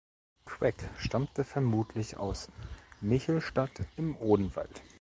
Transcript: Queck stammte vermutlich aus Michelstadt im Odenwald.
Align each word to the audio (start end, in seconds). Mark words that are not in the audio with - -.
Queck 0.47 0.83
stammte 0.97 1.43
vermutlich 1.43 2.17
aus 2.17 2.49
Michelstadt 3.01 3.83
im 3.97 4.17
Odenwald. 4.17 4.81